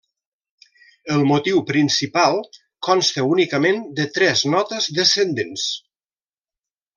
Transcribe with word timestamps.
El 1.15 1.19
motiu 1.31 1.59
principal 1.67 2.39
consta 2.87 3.27
únicament 3.35 3.85
de 4.01 4.07
tres 4.19 4.43
notes 4.55 4.89
descendents. 5.01 5.69